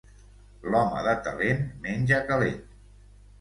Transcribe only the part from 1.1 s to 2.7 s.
talent menja calent.